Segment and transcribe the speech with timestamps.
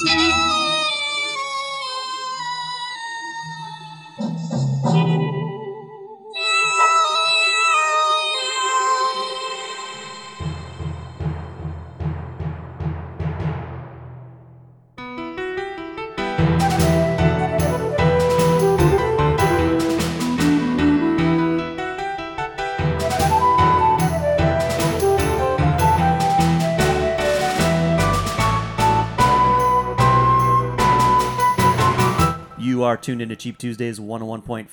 [0.00, 0.47] You
[33.02, 34.68] tuned into Cheap Tuesdays 101.5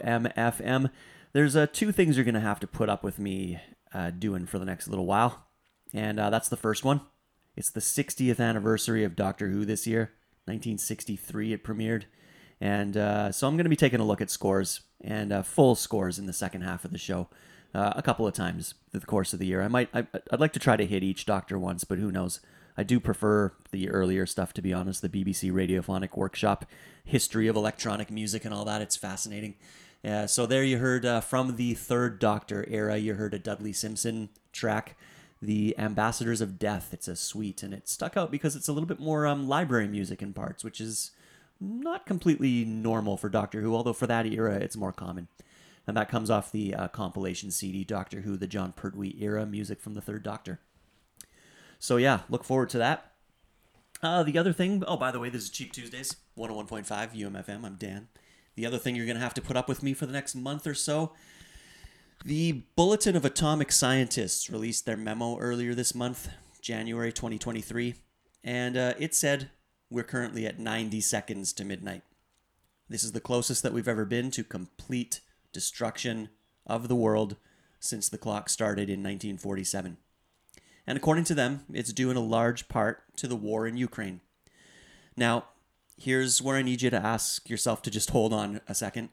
[0.00, 0.90] UMFM.
[1.32, 3.60] There's uh, two things you're going to have to put up with me
[3.92, 5.46] uh, doing for the next little while.
[5.92, 7.00] And uh, that's the first one.
[7.56, 10.12] It's the 60th anniversary of Doctor Who this year.
[10.46, 12.04] 1963 it premiered.
[12.60, 15.74] And uh, so I'm going to be taking a look at scores and uh, full
[15.74, 17.28] scores in the second half of the show
[17.74, 19.62] uh, a couple of times through the course of the year.
[19.62, 22.40] I might, I, I'd like to try to hit each Doctor once, but who knows?
[22.76, 26.66] I do prefer the earlier stuff, to be honest, the BBC Radiophonic Workshop,
[27.04, 28.82] history of electronic music and all that.
[28.82, 29.54] It's fascinating.
[30.04, 33.72] Uh, so there you heard uh, from the Third Doctor era, you heard a Dudley
[33.72, 34.96] Simpson track,
[35.40, 36.92] The Ambassadors of Death.
[36.92, 39.88] It's a suite, and it stuck out because it's a little bit more um, library
[39.88, 41.12] music in parts, which is
[41.58, 45.28] not completely normal for Doctor Who, although for that era it's more common.
[45.86, 49.80] And that comes off the uh, compilation CD Doctor Who, the Jon Pertwee era music
[49.80, 50.60] from the Third Doctor.
[51.78, 53.12] So yeah, look forward to that.
[54.04, 57.64] Uh, the other thing, oh, by the way, this is Cheap Tuesdays, 101.5 UMFM.
[57.64, 58.08] I'm Dan.
[58.54, 60.34] The other thing you're going to have to put up with me for the next
[60.34, 61.12] month or so.
[62.22, 66.28] The Bulletin of Atomic Scientists released their memo earlier this month,
[66.60, 67.94] January 2023,
[68.44, 69.48] and uh, it said
[69.88, 72.02] we're currently at 90 seconds to midnight.
[72.90, 75.20] This is the closest that we've ever been to complete
[75.50, 76.28] destruction
[76.66, 77.36] of the world
[77.80, 79.96] since the clock started in 1947
[80.86, 84.20] and according to them, it's due in a large part to the war in Ukraine.
[85.16, 85.44] Now,
[85.96, 89.10] here's where I need you to ask yourself to just hold on a second.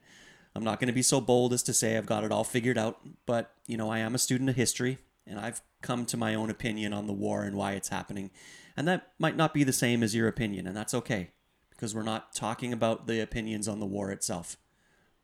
[0.55, 2.77] I'm not going to be so bold as to say I've got it all figured
[2.77, 6.35] out, but you know, I am a student of history and I've come to my
[6.35, 8.31] own opinion on the war and why it's happening.
[8.75, 11.31] And that might not be the same as your opinion, and that's okay
[11.69, 14.57] because we're not talking about the opinions on the war itself.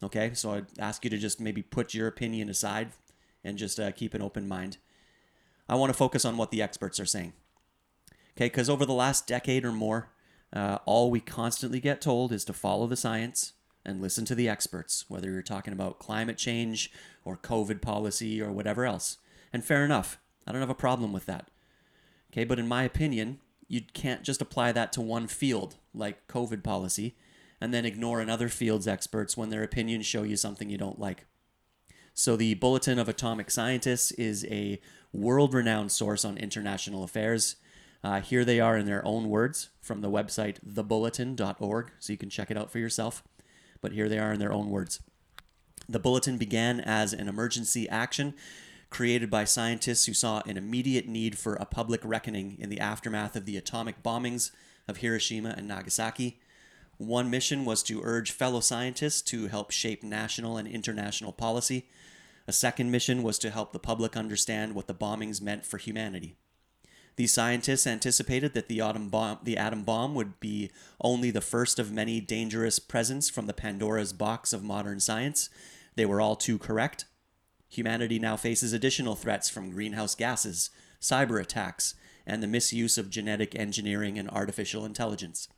[0.04, 2.92] Okay, so I'd ask you to just maybe put your opinion aside
[3.44, 4.78] and just uh, keep an open mind.
[5.70, 7.34] I want to focus on what the experts are saying.
[8.36, 10.12] Okay, because over the last decade or more,
[10.54, 13.54] uh, all we constantly get told is to follow the science
[13.86, 16.92] and listen to the experts, whether you're talking about climate change
[17.24, 19.18] or COVID policy or whatever else.
[19.52, 20.20] And fair enough.
[20.46, 21.50] I don't have a problem with that.
[22.32, 26.64] Okay, but in my opinion, you can't just apply that to one field, like COVID
[26.64, 27.16] policy,
[27.60, 31.26] and then ignore another field's experts when their opinions show you something you don't like.
[32.14, 34.82] So, the Bulletin of Atomic Scientists is a
[35.18, 37.56] world renowned source on international affairs.
[38.04, 42.30] Uh, here they are in their own words from the website thebulletin.org, so you can
[42.30, 43.24] check it out for yourself.
[43.82, 45.02] But here they are in their own words.
[45.90, 48.34] The bulletin began as an emergency action
[48.90, 53.36] created by scientists who saw an immediate need for a public reckoning in the aftermath
[53.36, 54.52] of the atomic bombings
[54.88, 56.40] of Hiroshima and Nagasaki.
[56.98, 61.88] One mission was to urge fellow scientists to help shape national and international policy.
[62.48, 66.38] A second mission was to help the public understand what the bombings meant for humanity.
[67.18, 70.72] These scientists anticipated that the atom bomb, the atom bomb would be
[71.02, 75.50] only the first of many dangerous presents from the Pandora's box of modern science.
[75.96, 77.06] They were all too correct.
[77.70, 80.70] Humanity now faces additional threats from greenhouse gases,
[81.02, 81.96] cyber attacks,
[82.26, 85.50] and the misuse of genetic engineering and artificial intelligence.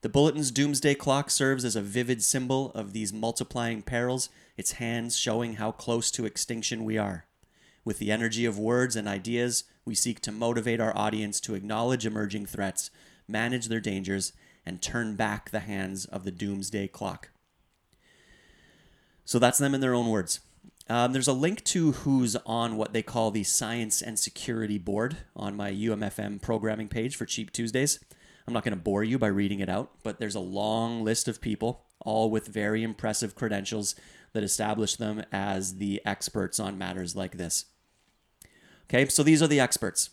[0.00, 5.16] The bulletin's doomsday clock serves as a vivid symbol of these multiplying perils, its hands
[5.16, 7.26] showing how close to extinction we are.
[7.84, 12.06] With the energy of words and ideas, we seek to motivate our audience to acknowledge
[12.06, 12.90] emerging threats,
[13.26, 14.32] manage their dangers,
[14.64, 17.30] and turn back the hands of the doomsday clock.
[19.24, 20.40] So that's them in their own words.
[20.88, 25.18] Um, there's a link to who's on what they call the Science and Security Board
[25.34, 27.98] on my UMFM programming page for Cheap Tuesdays.
[28.48, 31.28] I'm not going to bore you by reading it out, but there's a long list
[31.28, 33.94] of people, all with very impressive credentials
[34.32, 37.66] that establish them as the experts on matters like this.
[38.84, 40.08] Okay, so these are the experts.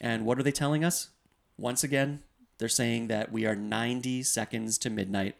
[0.00, 1.10] And what are they telling us?
[1.58, 2.22] Once again,
[2.58, 5.34] they're saying that we are 90 seconds to midnight,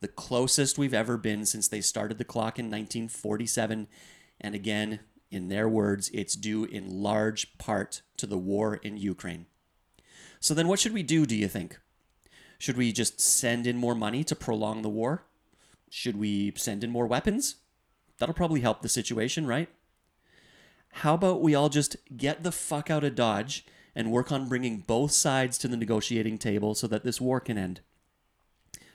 [0.00, 3.86] the closest we've ever been since they started the clock in 1947
[4.40, 4.98] and again,
[5.30, 9.46] in their words, it's due in large part to the war in Ukraine.
[10.40, 11.78] So then, what should we do, do you think?
[12.64, 15.24] Should we just send in more money to prolong the war?
[15.90, 17.56] Should we send in more weapons?
[18.16, 19.68] That'll probably help the situation, right?
[20.88, 24.78] How about we all just get the fuck out of Dodge and work on bringing
[24.78, 27.82] both sides to the negotiating table so that this war can end?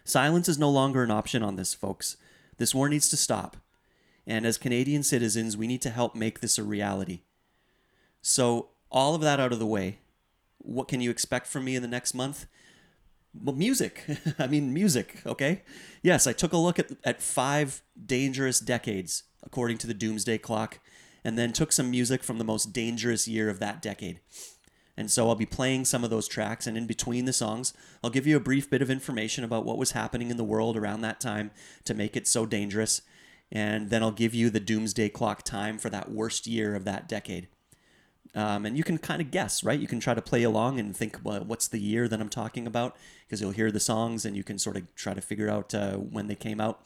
[0.04, 2.18] Silence is no longer an option on this, folks.
[2.58, 3.56] This war needs to stop.
[4.26, 7.22] And as Canadian citizens, we need to help make this a reality.
[8.24, 10.00] So, all of that out of the way,
[10.58, 12.48] what can you expect from me in the next month?
[13.42, 14.04] Music.
[14.40, 15.64] I mean, music, okay?
[16.02, 20.80] Yes, I took a look at, at five dangerous decades, according to the Doomsday Clock,
[21.24, 24.20] and then took some music from the most dangerous year of that decade.
[24.98, 28.10] And so I'll be playing some of those tracks, and in between the songs, I'll
[28.10, 31.02] give you a brief bit of information about what was happening in the world around
[31.02, 31.52] that time
[31.86, 33.02] to make it so dangerous
[33.52, 37.08] and then I'll give you the doomsday clock time for that worst year of that
[37.08, 37.48] decade.
[38.36, 39.80] Um, and you can kind of guess, right?
[39.80, 42.68] You can try to play along and think, well, what's the year that I'm talking
[42.68, 42.96] about?
[43.26, 45.94] Because you'll hear the songs and you can sort of try to figure out uh,
[45.94, 46.82] when they came out.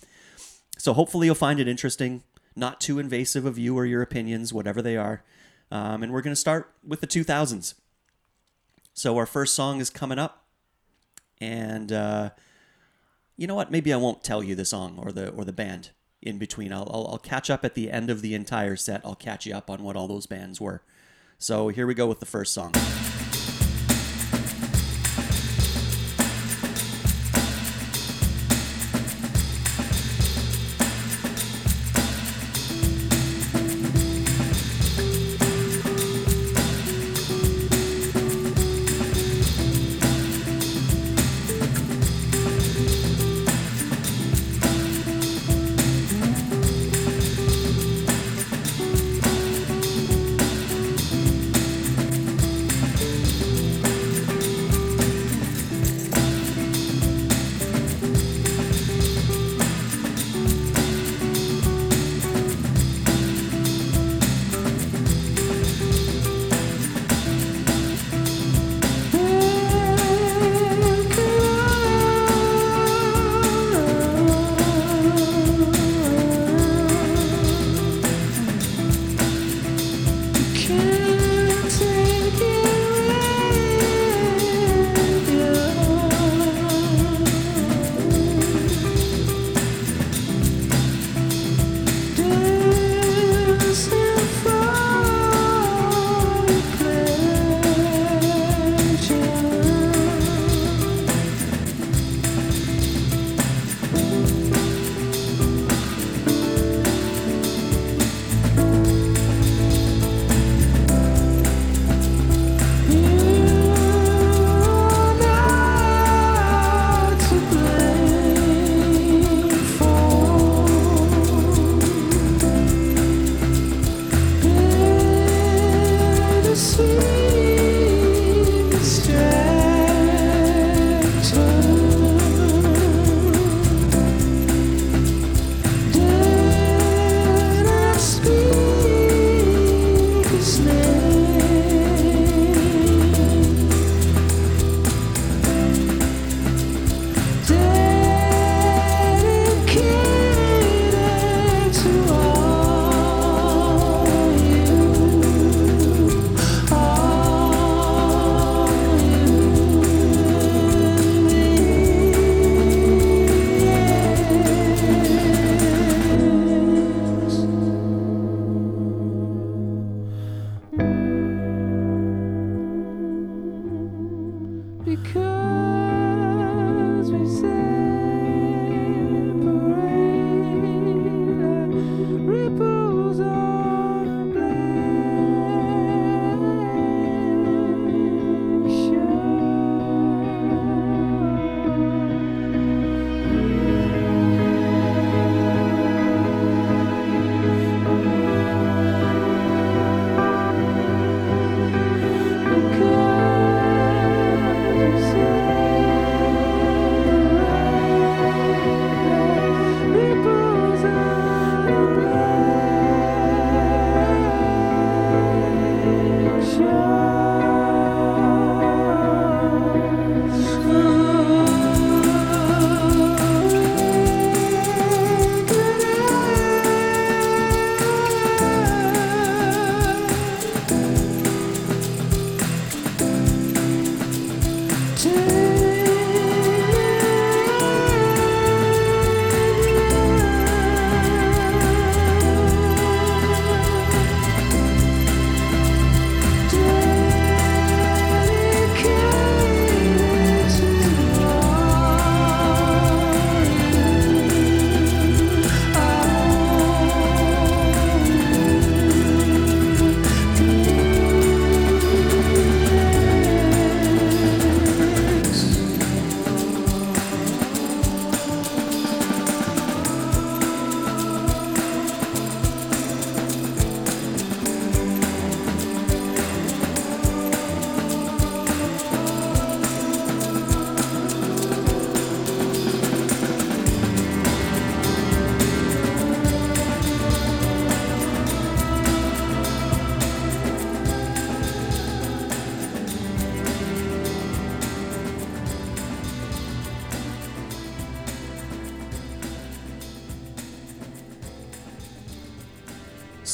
[0.78, 2.24] So hopefully you'll find it interesting,
[2.56, 5.24] not too invasive of you or your opinions, whatever they are.
[5.70, 7.74] Um, and we're going to start with the 2000s.
[8.94, 10.46] So our first song is coming up,
[11.42, 12.30] and uh,
[13.36, 13.72] you know what?
[13.72, 15.90] Maybe I won't tell you the song or the or the band
[16.22, 16.72] in between.
[16.72, 19.02] I'll, I'll, I'll catch up at the end of the entire set.
[19.04, 20.84] I'll catch you up on what all those bands were.
[21.44, 22.72] So here we go with the first song.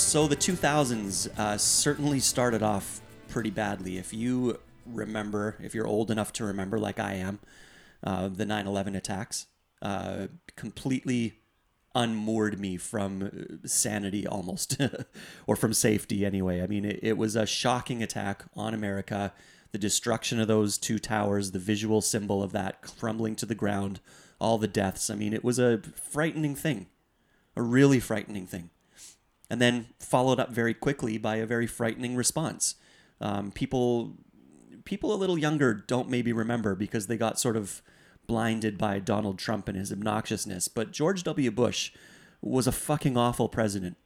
[0.10, 4.00] So the 2000s uh, certainly started off pretty badly.
[4.00, 7.38] If you remember, if you're old enough to remember, like I am,
[8.04, 9.46] uh, the 9 11 attacks
[9.84, 10.26] uh,
[10.56, 11.36] completely
[11.94, 14.82] unmoored me from uh, sanity almost,
[15.46, 16.64] or from safety anyway.
[16.64, 19.32] I mean, it, it was a shocking attack on America.
[19.74, 24.00] The destruction of those two towers, the visual symbol of that crumbling to the ground,
[24.42, 25.12] all the deaths.
[25.12, 26.88] I mean, it was a frightening thing,
[27.56, 28.72] a really frightening thing
[29.50, 32.76] and then followed up very quickly by a very frightening response.
[33.20, 34.14] Um, people,
[34.86, 37.82] people a little younger don't maybe remember because they got sort of
[38.28, 40.68] blinded by Donald Trump and his obnoxiousness.
[40.68, 41.50] But George W.
[41.52, 41.92] Bush
[42.42, 43.98] was a fucking awful president,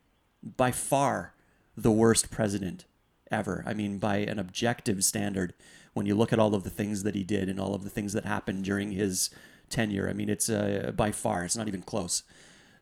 [0.41, 1.33] by far
[1.75, 2.85] the worst president
[3.31, 3.63] ever.
[3.65, 5.53] I mean, by an objective standard,
[5.93, 7.89] when you look at all of the things that he did and all of the
[7.89, 9.29] things that happened during his
[9.69, 12.23] tenure, I mean, it's uh, by far, it's not even close.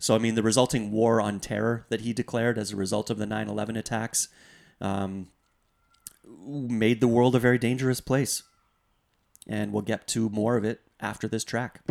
[0.01, 3.19] So, I mean, the resulting war on terror that he declared as a result of
[3.19, 4.29] the 9 11 attacks
[4.81, 5.27] um,
[6.27, 8.41] made the world a very dangerous place.
[9.47, 11.81] And we'll get to more of it after this track.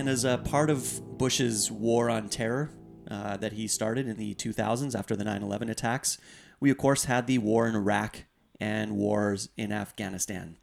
[0.00, 2.70] And as a part of Bush's war on terror
[3.10, 6.16] uh, that he started in the 2000s after the 9 11 attacks,
[6.58, 8.24] we of course had the war in Iraq
[8.58, 10.56] and wars in Afghanistan.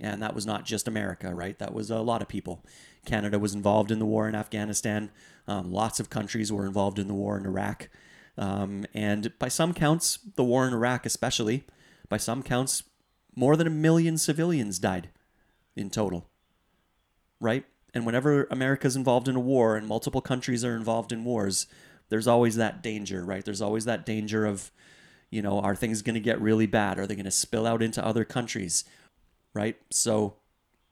[0.00, 1.58] And that was not just America, right?
[1.58, 2.64] That was a lot of people.
[3.04, 5.10] Canada was involved in the war in Afghanistan.
[5.46, 7.88] Um, lots of countries were involved in the war in Iraq.
[8.36, 11.64] Um, and by some counts, the war in Iraq, especially,
[12.08, 12.84] by some counts,
[13.34, 15.08] more than a million civilians died
[15.74, 16.28] in total.
[17.40, 17.64] Right?
[17.94, 21.66] And whenever America's involved in a war and multiple countries are involved in wars,
[22.08, 23.44] there's always that danger, right?
[23.44, 24.70] There's always that danger of,
[25.30, 26.98] you know, are things going to get really bad?
[26.98, 28.84] Are they going to spill out into other countries,
[29.54, 29.76] right?
[29.90, 30.36] So,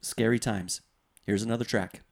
[0.02, 0.80] scary times.
[1.24, 2.02] Here's another track.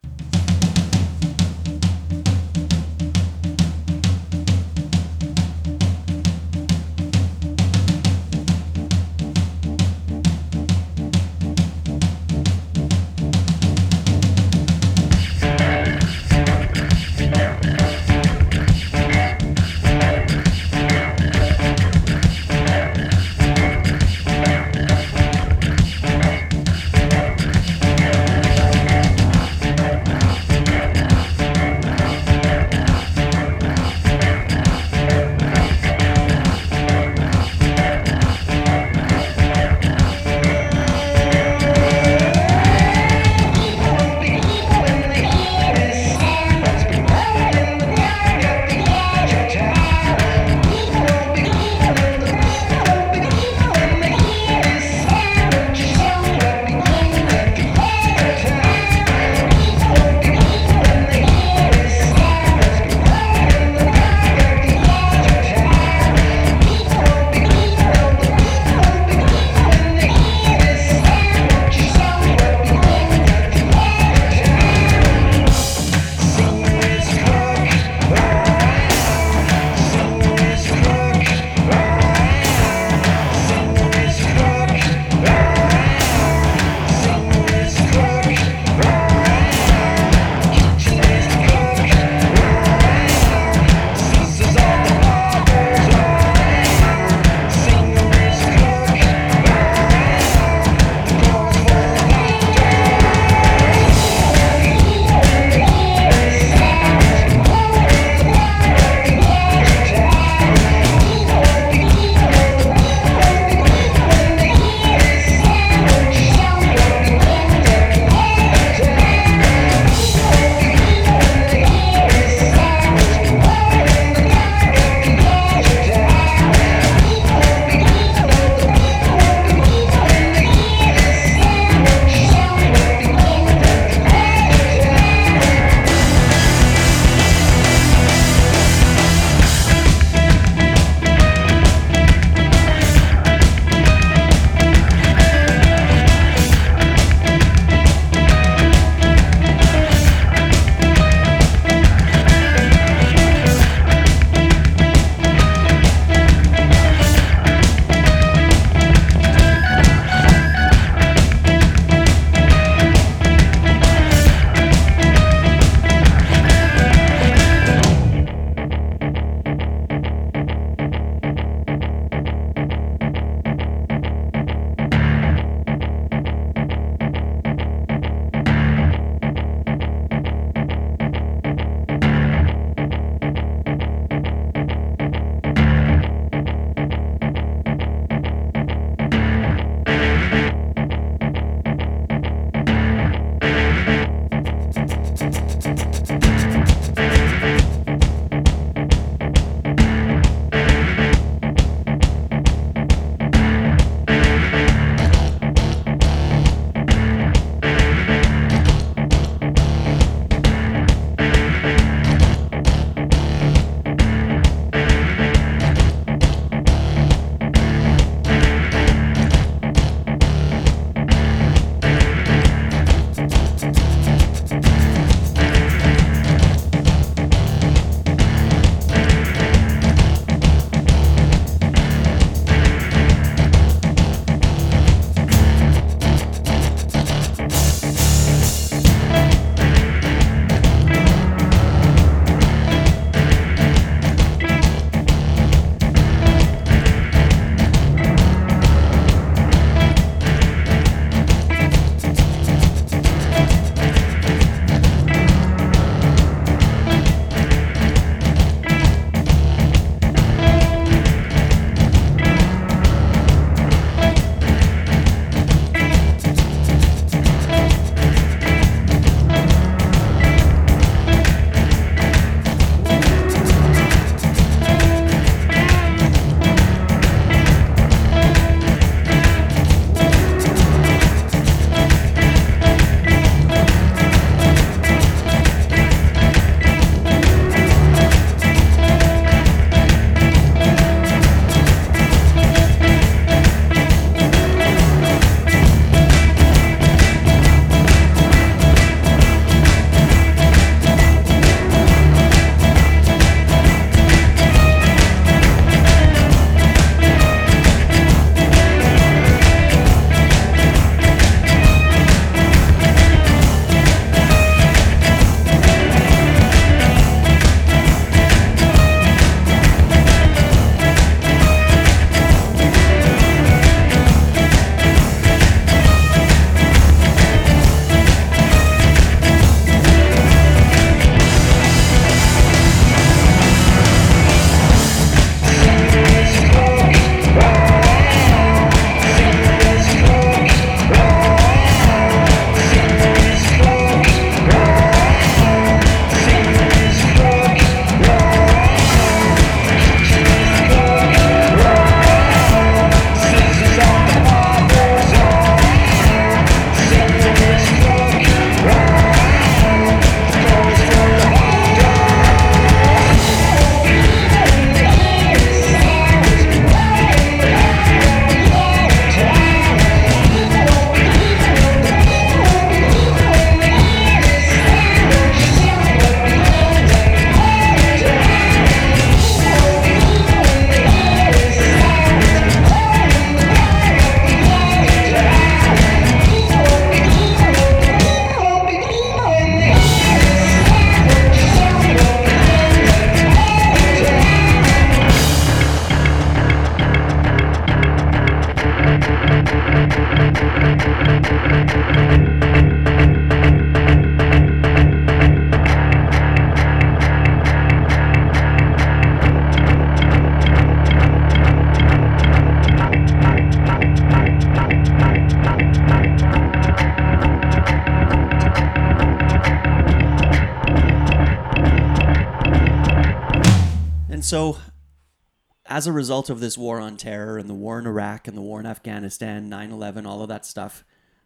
[425.85, 428.41] As a result of this war on terror and the war in Iraq and the
[428.41, 430.83] war in Afghanistan, 9 11, all of that stuff,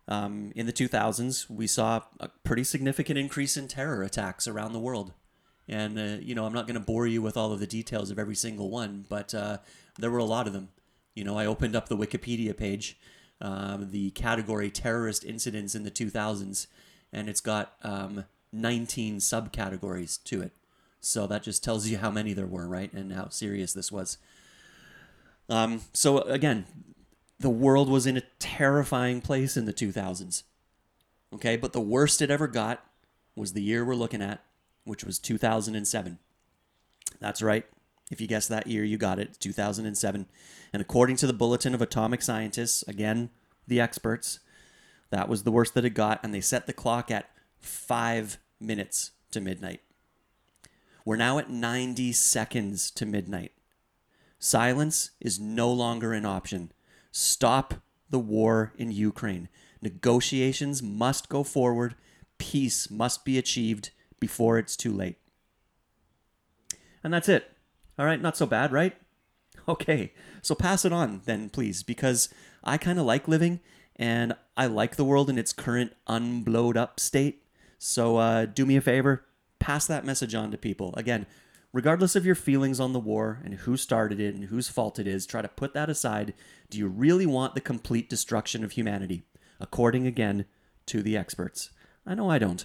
[0.09, 4.81] um, in the 2000s, we saw a pretty significant increase in terror attacks around the
[4.81, 5.13] world.
[5.69, 8.11] And, uh, you know, I'm not going to bore you with all of the details
[8.11, 9.59] of every single one, but uh,
[9.97, 10.71] there were a lot of them.
[11.15, 12.99] You know, I opened up the Wikipedia page,
[13.41, 16.67] um, the category terrorist incidents in the 2000s,
[17.13, 20.51] and it's got um, 19 subcategories to it.
[20.99, 22.93] So that just tells you how many there were, right?
[22.93, 24.19] And how serious this was.
[25.49, 26.67] Um, so again,
[27.41, 30.43] the world was in a terrifying place in the 2000s.
[31.35, 32.85] Okay, but the worst it ever got
[33.37, 34.43] was the year we're looking at,
[34.85, 36.19] which was 2007.
[37.21, 37.67] That's right.
[38.11, 40.27] If you guessed that year, you got it, 2007.
[40.73, 43.31] And according to the Bulletin of Atomic Scientists, again,
[43.67, 44.41] the experts,
[45.11, 47.31] that was the worst that it got, and they set the clock at
[47.61, 49.81] five minutes to midnight.
[51.05, 53.53] We're now at 90 seconds to midnight.
[54.39, 56.73] Silence is no longer an option.
[57.11, 57.75] Stop
[58.11, 59.49] the war in Ukraine.
[59.83, 61.95] Negotiations must go forward.
[62.39, 65.17] Peace must be achieved before it's too late.
[67.03, 67.53] And that's it.
[67.99, 68.97] All right, not so bad, right?
[69.69, 72.31] Okay, so pass it on then, please, because
[72.65, 73.61] I kind of like living
[73.97, 77.43] and I like the world in its current unblowed up state.
[77.79, 79.27] So uh, do me a favor,
[79.59, 80.95] pass that message on to people.
[80.97, 81.27] Again,
[81.73, 85.07] regardless of your feelings on the war and who started it and whose fault it
[85.07, 86.35] is, try to put that aside.
[86.71, 89.25] Do you really want the complete destruction of humanity?
[89.61, 90.47] According again
[90.87, 91.71] to the experts.
[92.07, 92.65] I know I don't.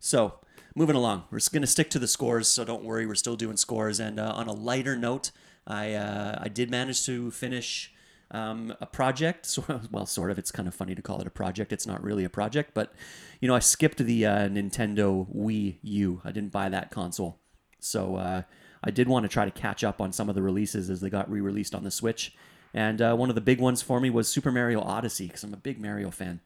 [0.00, 0.40] So,
[0.74, 3.56] moving along, we're going to stick to the scores, so don't worry, we're still doing
[3.56, 4.00] scores.
[4.00, 5.30] And uh, on a lighter note,
[5.66, 7.92] I, uh, I did manage to finish
[8.32, 9.46] um, a project.
[9.46, 10.38] So, well, sort of.
[10.38, 11.72] It's kind of funny to call it a project.
[11.72, 12.92] It's not really a project, but
[13.40, 16.20] you know, I skipped the uh, Nintendo Wii U.
[16.24, 17.38] I didn't buy that console,
[17.84, 18.42] so uh,
[18.84, 21.10] I did want to try to catch up on some of the releases as they
[21.10, 22.34] got re-released on the Switch.
[22.74, 25.54] And uh, one of the big ones for me was Super Mario Odyssey because I'm
[25.54, 26.40] a big Mario fan.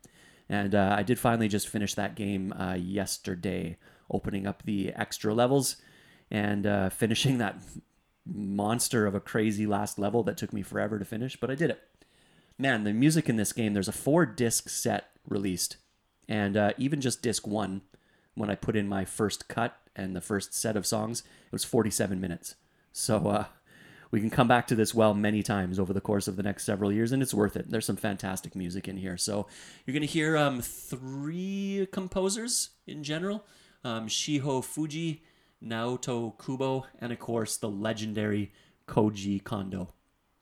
[0.49, 3.79] And uh, I did finally just finish that game uh, yesterday,
[4.11, 5.77] opening up the extra levels
[6.31, 7.62] and uh, finishing that
[8.27, 11.70] monster of a crazy last level that took me forever to finish, but I did
[11.70, 11.83] it.
[12.59, 15.77] Man, the music in this game, there's a four disc set released.
[16.29, 17.83] And uh, even just disc one,
[18.37, 21.64] when I put in my first cut and the first set of songs, it was
[21.64, 22.55] 47 minutes.
[22.92, 23.44] So uh,
[24.11, 26.64] we can come back to this well many times over the course of the next
[26.64, 27.70] several years, and it's worth it.
[27.70, 29.16] There's some fantastic music in here.
[29.16, 29.46] So
[29.85, 33.44] you're going to hear um, three composers in general
[33.85, 35.20] um, Shiho Fujii,
[35.62, 38.53] Naoto Kubo, and of course the legendary
[38.88, 39.92] Koji Kondo.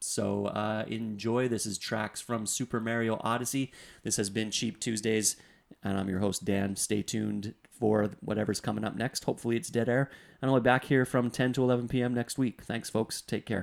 [0.00, 1.48] So uh, enjoy.
[1.48, 3.72] This is tracks from Super Mario Odyssey.
[4.02, 5.36] This has been Cheap Tuesdays,
[5.82, 6.76] and I'm your host, Dan.
[6.76, 9.24] Stay tuned for whatever's coming up next.
[9.24, 10.10] Hopefully, it's Dead Air.
[10.40, 12.14] And I'll be back here from 10 to 11 p.m.
[12.14, 12.62] next week.
[12.62, 13.20] Thanks, folks.
[13.22, 13.62] Take care.